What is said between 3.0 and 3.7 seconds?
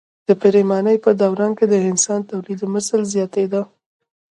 زیاتېده.